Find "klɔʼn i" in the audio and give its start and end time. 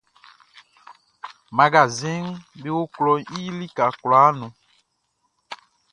2.95-3.39